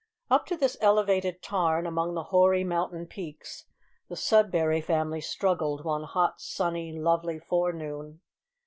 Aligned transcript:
Up 0.31 0.47
to 0.47 0.57
this 0.57 0.77
elevated 0.81 1.43
tarn, 1.43 1.85
among 1.85 2.15
the 2.15 2.23
hoary 2.33 2.63
mountain 2.63 3.05
peaks, 3.05 3.65
the 4.09 4.15
Sudberry 4.15 4.81
Family 4.83 5.21
struggled 5.21 5.85
one 5.85 6.05
hot, 6.05 6.41
sunny, 6.41 6.91
lovely 6.91 7.37
forenoon. 7.37 8.19